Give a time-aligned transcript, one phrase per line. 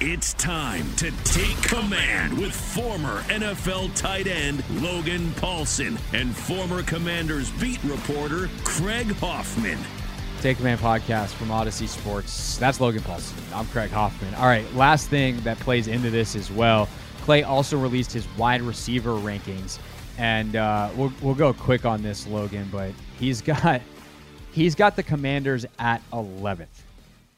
[0.00, 7.52] It's time to take command with former NFL tight end Logan Paulsen and former Commanders
[7.52, 9.78] beat reporter Craig Hoffman.
[10.40, 12.58] Take Command podcast from Audacy Sports.
[12.58, 13.34] That's Logan Paulsen.
[13.54, 14.34] I'm Craig Hoffman.
[14.34, 16.88] All right, last thing that plays into this as well.
[17.22, 19.78] Clay also released his wide receiver rankings,
[20.18, 22.68] and uh, we'll we'll go quick on this, Logan.
[22.72, 23.80] But he's got
[24.50, 26.66] he's got the Commanders at 11th.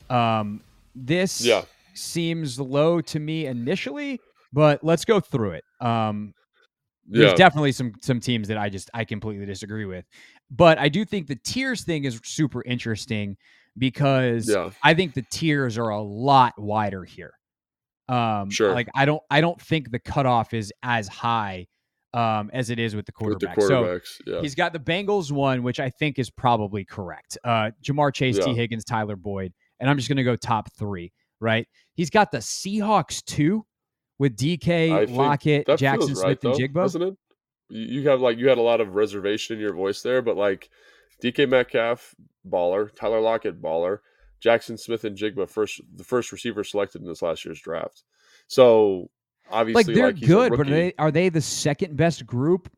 [0.09, 0.61] Um,
[0.95, 1.63] this Yeah.
[1.97, 4.20] Seems low to me initially,
[4.52, 5.64] but let's go through it.
[5.80, 6.33] Um,
[7.08, 7.27] Yeah.
[7.27, 10.05] there's definitely some some teams that I just I completely disagree with.
[10.50, 13.36] But I do think the tiers thing is super interesting
[13.78, 14.70] because Yeah.
[14.83, 17.33] I think the tiers are a lot wider here.
[18.08, 18.72] Um Sure.
[18.72, 21.67] like I don't I don't think the cutoff is as high
[22.14, 24.06] um as it is with the with the quarterback.
[24.06, 24.41] so yeah.
[24.41, 27.36] He's got the Bengals one, which I think is probably correct.
[27.45, 31.12] Uh, Ja'Marr Chase, Tee Higgins, Tyler Boyd, and I'm just going to go top three.
[31.40, 31.67] Right?
[31.96, 33.64] He's got the Seahawks two
[34.18, 36.74] with DK, Lockett, Jaxon Smith, right, and though, Jigba.
[36.74, 37.14] doesn't it?
[37.68, 40.70] You have like you had a lot of reservation in your voice there, but like
[41.23, 42.14] DK Metcalf,
[42.48, 43.98] baller, Tyler Lockett, baller,
[44.45, 48.05] Jaxon Smith-Njigba, first the first receiver selected in this last year's draft.
[48.46, 49.11] So
[49.51, 52.70] obviously, Like they're he's a good, but are they are they the second best group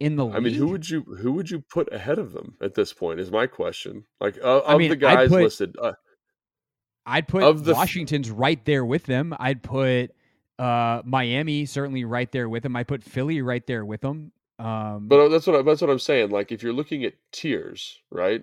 [0.00, 0.36] in the league?
[0.36, 3.20] I mean, who would you who would you put ahead of them at this point?
[3.20, 4.04] Is my question.
[4.20, 5.92] Like uh, I of mean, the guys put- listed, uh,
[7.06, 9.34] I'd put of the f- Washington's right there with them.
[9.38, 10.12] I'd put
[10.58, 12.76] uh, Miami certainly right there with them.
[12.76, 14.32] I put Philly right there with them.
[14.58, 16.30] Um, But uh, that's what I, that's what I'm saying.
[16.30, 18.42] Like if you're looking at tiers, right?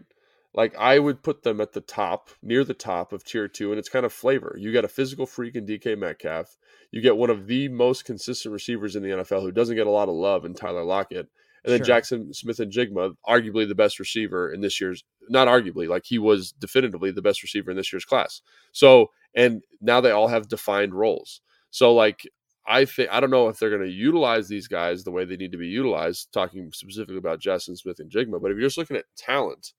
[0.53, 3.79] Like I would put them at the top, near the top of tier two, and
[3.79, 4.55] it's kind of flavor.
[4.59, 6.57] You got a physical freak in DK Metcalf.
[6.91, 9.91] You get one of the most consistent receivers in the NFL who doesn't get a
[9.91, 11.29] lot of love in Tyler Lockett,
[11.63, 11.95] and then Sure.
[11.95, 15.03] Jaxon Smith-Njigba, arguably the best receiver in this year's.
[15.29, 18.41] Not arguably, like he was definitively the best receiver in this year's class.
[18.71, 21.41] So and now they all have defined roles.
[21.69, 22.27] So like
[22.65, 25.37] I think I don't know if they're going to utilize these guys the way they
[25.37, 26.31] need to be utilized.
[26.33, 29.73] Talking specifically about Jaxon Smith-Njigba, but if you're just looking at talent,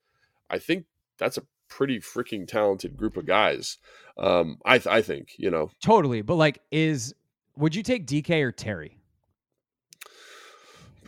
[0.50, 0.86] I think
[1.18, 3.78] that's a pretty freaking talented group of guys.
[4.18, 6.22] Um, I th- I think you know totally.
[6.22, 7.14] But like, is
[7.56, 8.98] would you take DK or Terry?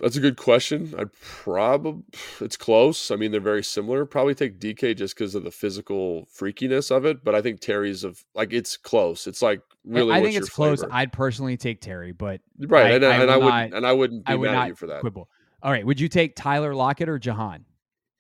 [0.00, 0.92] That's a good question.
[0.98, 2.02] I'd probably
[2.40, 3.10] it's close.
[3.10, 4.04] I mean they're very similar.
[4.04, 8.04] Probably take DK just because of the physical freakiness of it, but I think Terry's
[8.04, 9.26] of like it's close.
[9.26, 10.12] It's like really.
[10.12, 10.80] I think it's close.
[10.80, 10.92] flavor?
[10.94, 14.26] I'd personally take Terry, but right, I- and, I, and I wouldn't and I wouldn't
[14.26, 15.00] be I would mad not at you for that.
[15.00, 15.28] quibble.
[15.62, 17.64] All right, would you take Tyler Lockett or Jahan?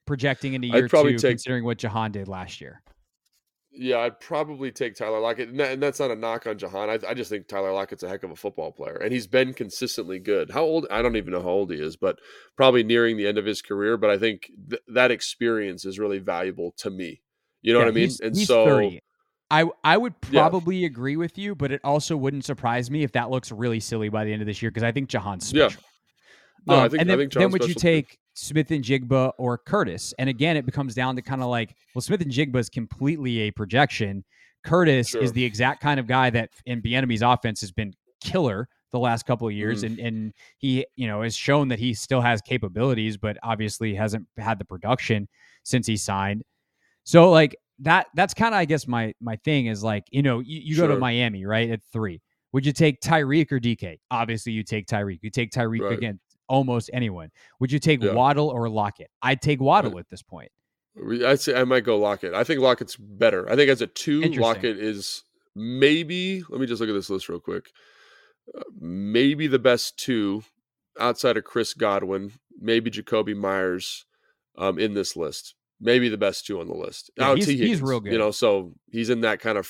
[0.06, 2.82] Projecting into I'd year probably two, take- considering what Jahan did last year.
[3.76, 6.88] Yeah, I'd probably take Tyler Lockett, and, that, and that's not a knock on Jahan.
[6.88, 9.52] I, I just think Tyler Lockett's a heck of a football player, and he's been
[9.52, 10.50] consistently good.
[10.52, 10.86] How old?
[10.90, 12.18] I don't even know how old he is, but
[12.56, 13.96] probably nearing the end of his career.
[13.96, 17.20] But I think th- that experience is really valuable to me.
[17.62, 18.16] You know Yeah, what I mean?
[18.22, 19.00] and so, 30.
[19.50, 20.42] I I would Yeah.
[20.42, 24.08] probably agree with you, but it also wouldn't surprise me if that looks really silly
[24.08, 25.68] by the end of this year because I think Jahan's Yeah.
[25.68, 25.82] special.
[26.66, 30.14] no, I Um, think and then, I think then would you take Smith-Njigba or Curtis?
[30.18, 34.24] And again, it becomes down to kind of like, well, Smith-Njigba is completely a projection.
[34.64, 35.22] Curtis Sure.
[35.22, 37.92] is the exact kind of guy that in Bieniemy's offense has been
[38.22, 39.86] killer the last couple of years, Mhm.
[39.86, 44.26] and and he you know has shown that he still has capabilities, but obviously hasn't
[44.38, 45.28] had the production
[45.64, 46.42] since he signed.
[47.02, 50.38] So like that that's kind of I guess my my thing is like you know
[50.38, 52.20] you, you go to Miami right at three.
[52.52, 53.98] Would you take Tyreek or DK?
[54.12, 55.18] Obviously, you take Tyreek.
[55.22, 55.98] You take Tyreek Right.
[55.98, 57.30] again almost anyone.
[57.60, 58.12] Would you take Yeah.
[58.12, 59.10] Waddle or Lockett?
[59.22, 60.50] I'd take Waddle at this point.
[61.24, 62.34] I'd say I might go Lockett.
[62.34, 63.50] I think Lockett's better.
[63.50, 64.20] I think as a two.
[64.22, 65.24] Lockett is
[65.54, 67.70] maybe let me just look at this list real quick.
[68.56, 70.44] Uh, maybe the best two
[71.00, 74.04] outside of Chris Godwin, maybe Jakobi Meyers
[74.56, 75.54] um, in this list.
[75.80, 77.10] Maybe the best two on the list.
[77.16, 78.12] Yeah, he's, he's real good.
[78.12, 79.68] You know, so he's in that kind of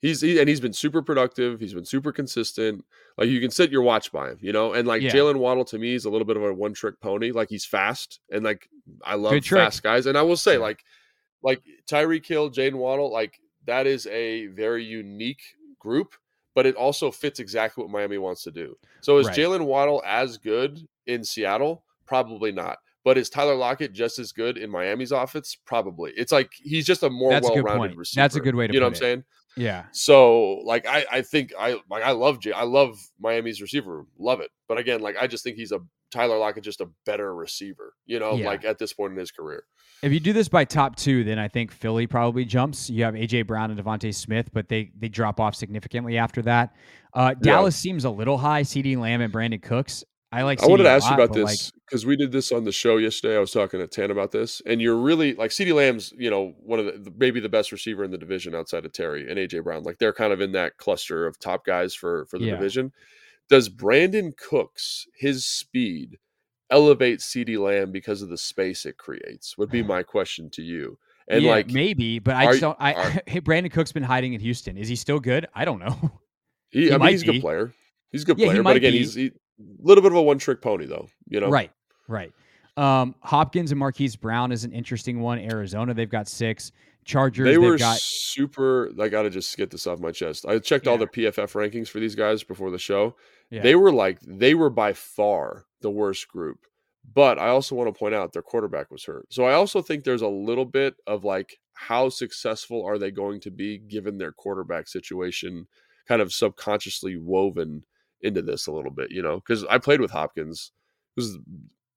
[0.00, 1.58] He's he, and he's been super productive.
[1.58, 2.84] He's been super consistent.
[3.16, 4.72] Like you can sit your watch by him, you know.
[4.72, 5.10] And like yeah.
[5.10, 7.32] Jaylen Waddle to me is a little bit of a one trick pony.
[7.32, 8.68] Like he's fast and like
[9.02, 10.06] I love fast guys.
[10.06, 10.60] And I will say, yeah.
[10.60, 10.84] like
[11.42, 15.42] like Tyree Hill, Jaylen Waddle, like that is a very unique
[15.80, 16.14] group,
[16.54, 18.76] but it also fits exactly what Miami wants to do.
[19.00, 19.36] So is right.
[19.36, 21.82] Jaylen Waddle as good in Seattle?
[22.06, 22.78] Probably not.
[23.04, 25.56] But is Tyler Lockett just as good in Miami's offense?
[25.64, 26.12] Probably.
[26.16, 28.22] It's like he's just a more well rounded receiver.
[28.22, 29.24] That's a good way to you know what I'm saying?
[29.56, 29.84] Yeah.
[29.92, 34.06] So like I I think I like I love J I love Miami's receiver room.
[34.18, 34.50] Love it.
[34.68, 35.80] But again, like I just think he's a
[36.10, 38.46] Tyler Lockett just a better receiver, you know, yeah.
[38.46, 39.64] like at this point in his career.
[40.02, 42.88] If you do this by top two, then I think Philly probably jumps.
[42.88, 46.74] You have AJ Brown and DeVonta Smith, but they they drop off significantly after that.
[47.12, 47.90] Uh, Dallas yeah.
[47.90, 48.62] seems a little high.
[48.62, 50.04] CeeDee Lamb and Brandin Cooks.
[50.30, 50.62] I like.
[50.62, 52.72] I wanted to ask lot, you about this because like, we did this on the
[52.72, 53.36] show yesterday.
[53.36, 56.54] I was talking to Tan about this, and you're really like CeeDee Lamb's, you know,
[56.60, 59.64] one of the maybe the best receiver in the division outside of Terry and AJ
[59.64, 59.84] Brown.
[59.84, 62.56] Like they're kind of in that cluster of top guys for for the yeah.
[62.56, 62.92] division.
[63.48, 66.18] Does Brandin Cooks his speed
[66.70, 69.56] elevate CeeDee Lamb because of the space it creates?
[69.56, 70.98] Would be my question to you.
[71.30, 72.76] And yeah, like maybe, but I just don't.
[72.78, 74.76] I are, Brandin Cooks been hiding in Houston.
[74.76, 75.46] Is he still good?
[75.54, 75.96] I don't know.
[76.70, 77.72] He, he I mean, he's a good player.
[78.12, 78.98] He's a good yeah, player, but again, be.
[78.98, 79.32] he's he,
[79.80, 81.48] little bit of a one trick pony though, you know.
[81.48, 81.70] Right,
[82.06, 82.32] right.
[82.76, 85.38] Um, Hopkins and Marquise Brown is an interesting one.
[85.38, 86.72] Arizona, they've got six.
[87.04, 87.98] Chargers, they were got...
[87.98, 88.92] super.
[89.00, 90.44] I got to just get this off my chest.
[90.46, 90.92] I checked yeah.
[90.92, 93.16] all the PFF rankings for these guys before the show.
[93.50, 93.62] Yeah.
[93.62, 96.66] They were like they were by far the worst group.
[97.14, 99.32] But I also want to point out their quarterback was hurt.
[99.32, 103.40] So I also think there's a little bit of like how successful are they going
[103.40, 105.66] to be given their quarterback situation
[106.06, 107.84] kind of subconsciously woven
[108.22, 110.72] into this a little bit, you know, because I played with Hopkins.
[111.16, 111.38] It was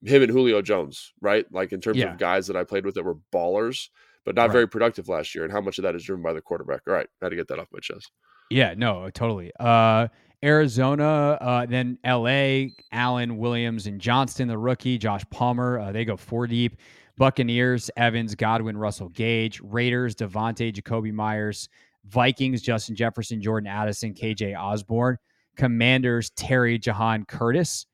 [0.04, 1.46] him and Julio Jones, right?
[1.52, 2.12] Like in terms yeah.
[2.12, 3.90] of guys that I played with that were ballers,
[4.26, 4.52] but not right.
[4.52, 5.44] very productive last year.
[5.44, 6.82] And how much of that is driven by the quarterback?
[6.88, 8.12] All right, I had to get that off my chest.
[8.50, 9.52] Yeah, no, totally.
[9.60, 10.08] Uh,
[10.44, 12.74] Arizona, uh, then L.A.
[12.92, 14.98] Allen, Williams, and Johnston, the rookie.
[14.98, 16.78] Josh Palmer, uh, they go four deep.
[17.18, 19.62] Buccaneers, Evans, Godwin, Russell Gage.
[19.64, 21.70] Raiders, Davante, Jakobi Meyers,
[22.06, 25.18] Vikings, Justin Jefferson, Jordan Addison, KJ Osborn.
[25.57, 27.86] Commanders, Terry, Jahan, Curtis.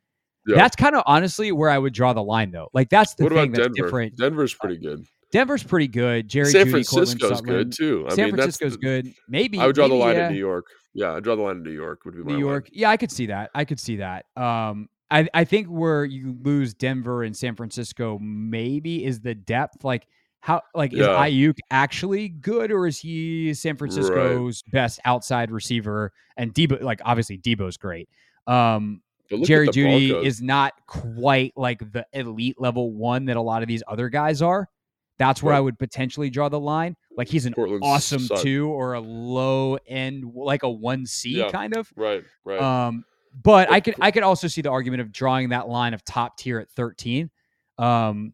[0.46, 0.56] Yeah.
[0.56, 2.70] That's kind of honestly where I would draw the line, though.
[2.74, 3.84] Like that's the what thing that's Denver?
[3.84, 4.18] different.
[4.18, 5.06] Denver's pretty good.
[5.32, 6.30] Denver's pretty good.
[6.30, 8.06] Jerry San Jeudy, Francisco's good too.
[8.10, 9.14] I San mean, Francisco's the, good.
[9.28, 10.28] Maybe I would draw maybe, the line yeah.
[10.28, 10.68] in New York.
[10.94, 12.06] Yeah, I draw the line in New York.
[12.06, 12.66] Would be my New York.
[12.66, 12.72] Line.
[12.74, 13.52] Yeah, I could see that.
[13.54, 14.26] I could see that.
[14.38, 19.84] Um, I I think where you lose Denver and San Francisco maybe is the depth.
[19.84, 20.08] Like
[20.48, 21.02] how like yeah.
[21.02, 24.72] is Aiyuk actually good or is he San Francisco's right.
[24.72, 26.14] best outside receiver?
[26.38, 28.08] And Deebo, like obviously Deebo's great.
[28.48, 29.02] Um,
[29.44, 33.84] Jerry Jeudy is not quite like the elite level one that a lot of these
[33.90, 34.70] other guys are.
[35.18, 35.58] That's where right.
[35.58, 36.96] I would potentially draw the line.
[37.18, 38.42] Like he's an Portland's awesome son.
[38.42, 41.52] two or a low end, like a one C yeah.
[41.52, 41.92] kind of.
[41.98, 42.62] Right, right.
[42.62, 43.04] Um,
[43.44, 46.38] but I could I could also see the argument of drawing that line of top
[46.38, 47.32] tier at thirteen.
[47.78, 48.34] Um,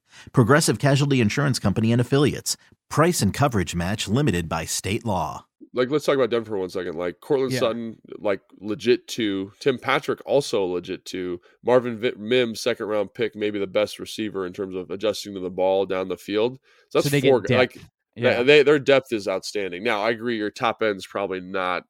[0.31, 2.57] Progressive Casualty Insurance Company and Affiliates.
[2.89, 5.45] Price and coverage match limited by state law.
[5.73, 6.95] Like, let's talk about Denver for one second.
[6.95, 7.59] Like, Courtland yeah.
[7.59, 9.53] Sutton, like, legit two.
[9.61, 11.39] Tim Patrick, also legit two.
[11.63, 15.49] Marvin Mims, second round pick, maybe the best receiver in terms of adjusting to the
[15.49, 16.59] ball down the field.
[16.89, 17.43] So that's so four.
[17.49, 17.77] Like,
[18.15, 18.43] yeah.
[18.43, 19.83] they, their depth is outstanding.
[19.83, 21.83] Now, I agree, your top end is probably not,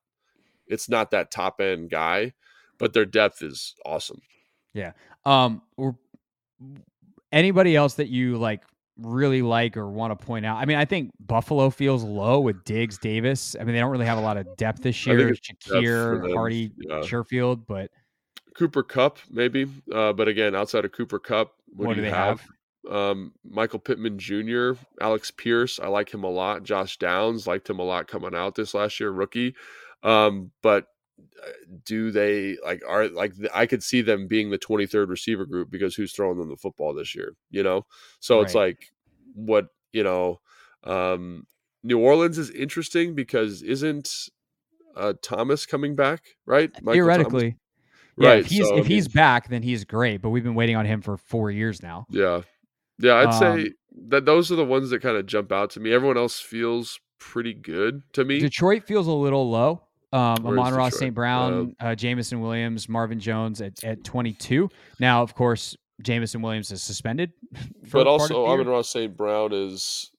[0.68, 2.34] it's not that top end guy
[2.82, 4.22] but their depth is awesome.
[4.74, 4.94] Yeah.
[5.24, 5.62] Um.
[5.78, 5.96] Or
[7.32, 8.64] anybody else that you like
[8.98, 10.58] really like or want to point out?
[10.58, 13.56] I mean, I think Buffalo feels low with Diggs, Davis.
[13.60, 15.34] I mean, they don't really have a lot of depth this year.
[15.34, 16.96] Shakir, Hardy, yeah.
[16.98, 17.92] Sherfield, but
[18.56, 19.68] Cooper Kupp maybe.
[19.94, 22.42] Uh, but again, outside of Cooper Kupp, what, what do, do, they have?
[22.42, 22.50] have?
[22.90, 26.64] Um, Michael Pittman Jr., Alec Pierce, I like him a lot.
[26.64, 29.56] Josh Downs liked him a lot coming out this last year, rookie.
[30.04, 30.88] Um, but
[31.84, 35.96] do they like are like I could see them being the 23rd receiver group because
[35.96, 37.86] who's throwing them the football this year, you know?
[38.20, 38.46] So right.
[38.46, 38.92] it's like
[39.34, 40.42] what, you know,
[40.84, 41.46] um
[41.84, 44.30] New Orleans is interesting because isn't
[44.96, 46.72] uh, Thomas coming back, right?
[46.82, 47.42] Michael Theoretically.
[47.42, 47.56] Thomas.
[48.18, 48.40] Yeah, right.
[48.40, 50.22] if he's so, if I mean, he's back, then he's great.
[50.22, 52.06] But we've been waiting on him for four years now.
[52.10, 52.42] Yeah,
[53.00, 53.16] yeah.
[53.16, 53.72] I'd um, say
[54.10, 55.94] that those are the ones that kind of jump out to me.
[55.94, 58.40] Everyone else feels pretty good to me.
[58.40, 59.84] Detroit feels a little low.
[60.14, 61.14] Um, Amon-Ra St.
[61.14, 64.70] Brown, uh, Jameson Williams, Marvin Jones at, at 22.
[65.00, 67.32] Now, of course, Jameson Williams is suspended.
[67.92, 69.16] but also, Amon-Ra St.
[69.16, 70.12] Brown is,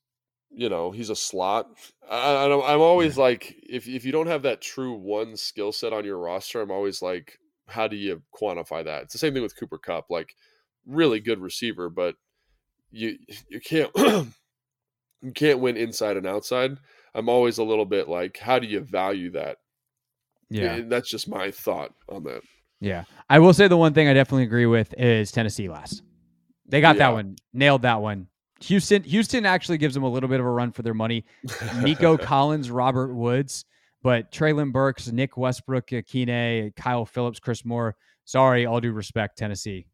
[0.50, 1.68] you know, he's a slot.
[2.10, 5.92] I, I, I'm always like, if, if you don't have that true one skill set
[5.92, 9.04] on your roster, I'm always like, how do you quantify that?
[9.04, 10.34] It's the same thing with Cooper Kupp, like
[10.86, 12.16] really good receiver, but
[12.90, 13.18] you
[13.48, 16.76] you can't you can't win inside and outside.
[17.14, 19.58] I'm always a little bit like, how do you value that?
[20.52, 22.42] Yeah, and that's just my thought on that.
[22.80, 26.02] Yeah, I will say the one thing I definitely agree with is Tennessee last.
[26.66, 27.08] They got yeah.
[27.08, 28.28] that one, nailed that one.
[28.62, 31.24] Houston, Houston actually gives them a little bit of a run for their money.
[31.82, 33.64] Nico Collins, Robert Woods,
[34.02, 37.96] but Treylon Burks, Nick Westbrook, Kene, Kyle Phillips, Chris Moore.
[38.24, 39.86] Sorry, all due respect, Tennessee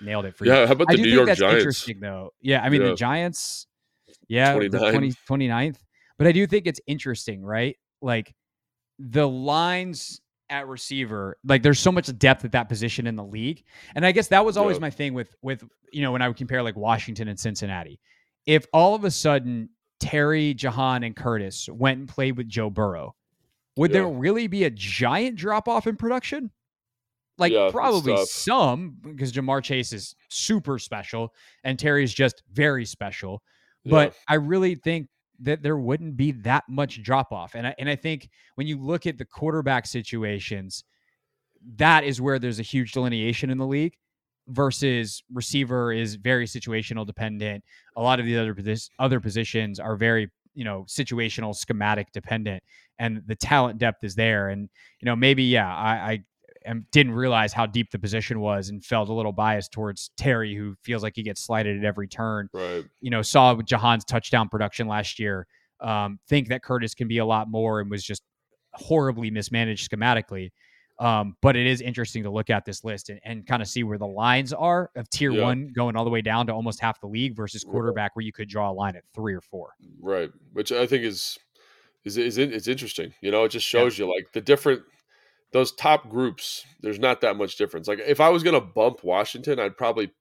[0.00, 0.60] nailed it for yeah, you.
[0.60, 1.58] Yeah, how about the I do New think York that's Giants?
[1.58, 2.32] Interesting though.
[2.40, 2.88] Yeah, I mean yeah.
[2.88, 3.66] the Giants.
[4.28, 4.70] Yeah, 29.
[4.70, 5.12] the 20,
[5.48, 5.76] 29th.
[6.18, 7.76] But I do think it's interesting, right?
[8.00, 8.34] Like
[9.00, 13.64] the lines at receiver, like there's so much depth at that position in the league.
[13.94, 14.82] And I guess that was always yeah.
[14.82, 18.00] my thing with with you know when I would compare like Washington and Cincinnati.
[18.46, 23.14] If all of a sudden Terry, Jahan, and Curtis went and played with Joe Burrow,
[23.76, 24.00] would yeah.
[24.00, 26.50] there really be a giant drop off in production?
[27.38, 31.32] Like yeah, probably some because Ja'Marr Chase is super special
[31.64, 33.42] and Terry's just very special.
[33.86, 34.14] But.
[34.28, 35.08] I really think
[35.40, 37.54] that there wouldn't be that much drop off.
[37.54, 40.84] And I, and I think when you look at the quarterback situations,
[41.76, 43.94] that is where there's a huge delineation in the league
[44.48, 47.64] versus receiver is very situational dependent.
[47.96, 48.56] A lot of the other
[48.98, 52.62] other positions are very you know situational schematic dependent
[52.98, 54.68] and the talent depth is there and
[55.00, 56.24] you know maybe yeah i, I
[56.90, 60.74] didn't realize how deep the position was and felt a little biased towards Terry, who
[60.82, 62.48] feels like he gets slighted at every turn.
[62.52, 62.84] Right.
[63.00, 65.46] You know, saw Jahan's touchdown production last year.
[65.80, 68.22] Um, think that Curtis can be a lot more and was just
[68.74, 70.50] horribly mismanaged schematically.
[70.98, 73.82] Um, but it is interesting to look at this list and, and kind of see
[73.84, 75.42] where the lines are of tier yeah.
[75.42, 78.32] one going all the way down to almost half the league versus quarterback where you
[78.32, 79.70] could draw a line at three or four.
[80.02, 80.30] Right.
[80.52, 81.38] Which I think is
[82.04, 83.14] is is it's interesting.
[83.22, 84.04] You know, it just shows yeah.
[84.04, 84.82] you like the different
[85.52, 87.88] those top groups, there's not that much difference.
[87.88, 90.12] Like if I was going to bump Washington, I'd probably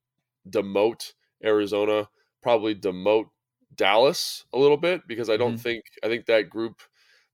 [0.50, 2.09] demote Arizona,
[2.41, 3.29] probably demote
[3.75, 5.62] Dallas a little bit because I don't mm-hmm.
[5.62, 6.81] think I think that group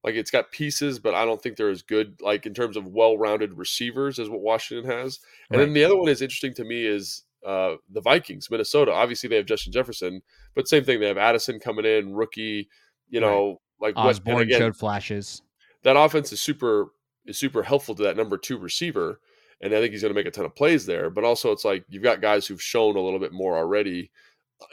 [0.03, 2.85] like it's got pieces, but I don't think they're as good like in terms of
[2.85, 5.19] well-rounded receivers as what Washington has.
[5.49, 5.65] And right.
[5.65, 8.91] then the other one is interesting to me is uh, the Vikings, Minnesota.
[8.91, 10.21] Obviously, they have Justin Jefferson,
[10.53, 10.99] but same thing.
[10.99, 12.69] They have Addison coming in, rookie.
[13.09, 13.95] You know, right.
[13.95, 15.41] like Osborn again, showed flashes.
[15.83, 16.89] That offense is super
[17.25, 19.19] is super helpful to that number two receiver.
[19.61, 21.09] And I think he's going to make a ton of plays there.
[21.09, 24.11] But also, it's like you've got guys who've shown a little bit more already.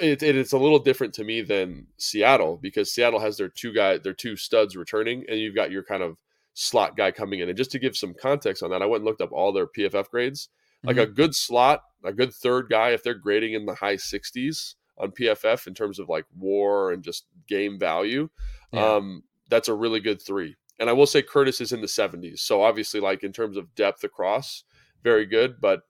[0.01, 3.73] It, it, it's a little different to me than Seattle because Seattle has their two
[3.73, 6.19] guy, their two studs returning, and you've got your kind of
[6.55, 7.49] slot guy coming in.
[7.49, 9.67] And just to give some context on that, I went and looked up all their
[9.67, 10.49] PFF grades.
[10.85, 11.11] Like mm-hmm.
[11.11, 15.13] a good slot, a good third guy, if they're grading in the high 60s on
[15.13, 18.29] PFF in terms of like war and just game value,
[18.73, 18.95] yeah.
[18.95, 20.57] um, that's a really good three.
[20.83, 22.41] And I will say Curtis is in the 70s.
[22.41, 24.65] So obviously, like in terms of depth across,
[25.05, 25.61] very good.
[25.61, 25.83] But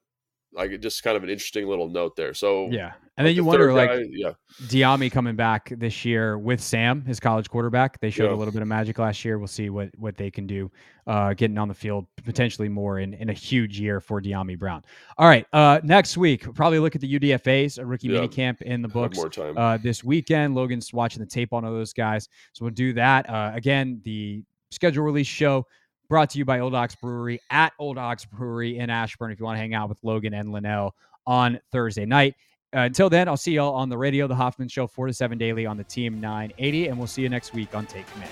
[0.53, 2.35] like just kind of an interesting little note there.
[2.35, 4.33] So yeah, and then you the wonder like guy, yeah,
[4.65, 7.99] Dyami coming back this year with Sam, his college quarterback.
[8.01, 8.35] They showed yeah.
[8.35, 9.39] a little bit of magic last year.
[9.39, 10.71] We'll see what what they can do,
[11.07, 14.85] uh, getting on the field potentially more in in a huge year for Dyami Brown.
[15.17, 18.21] All right, uh, next week we'll probably look at the UDFA's a rookie yeah.
[18.21, 19.17] mini camp in the books.
[19.17, 20.55] more time uh, this weekend.
[20.55, 24.01] Logan's watching the tape on all those guys, so we'll do that uh, again.
[24.05, 25.67] The schedule release show
[26.09, 29.45] brought to you by Old Ox Brewery at Old Ox Brewery in Ashburn if you
[29.45, 30.95] want to hang out with Logan and Linnell
[31.27, 32.35] on Thursday night.
[32.75, 35.37] Uh, until then, I'll see y'all on the radio, The Hoffman Show, 4 to 7
[35.37, 38.31] daily on the Team 980, and we'll see you next week on Take Command.